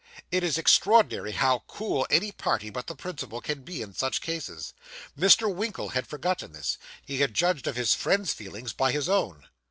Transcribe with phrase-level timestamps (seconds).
[0.31, 4.73] It is extraordinary how cool any party but the principal can be in such cases.
[5.15, 5.53] Mr.
[5.53, 6.79] Winkle had forgotten this.
[7.05, 9.47] He had judged of his friend's feelings by his own.